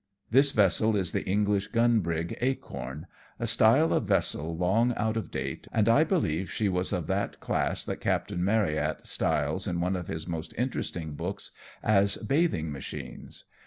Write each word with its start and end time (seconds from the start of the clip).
This 0.31 0.49
vessel 0.49 0.95
is 0.95 1.11
the 1.11 1.23
English 1.27 1.67
gun 1.67 1.99
brig 1.99 2.35
Acorn; 2.41 3.05
a 3.39 3.45
style 3.45 3.93
of 3.93 4.05
vessel 4.07 4.57
long 4.57 4.95
out 4.95 5.15
of 5.15 5.29
date, 5.29 5.67
and 5.71 5.87
I 5.87 6.03
believe 6.03 6.49
she 6.49 6.67
was 6.69 6.91
of 6.91 7.05
that 7.05 7.39
class 7.39 7.85
that 7.85 8.01
Captain 8.01 8.43
Marryatt 8.43 9.05
styles 9.05 9.67
in 9.67 9.79
one 9.79 9.95
of 9.95 10.07
his 10.07 10.25
most 10.27 10.55
interesting 10.57 11.13
books 11.13 11.51
as 11.83 12.17
bathing 12.17 12.71
machines. 12.71 13.45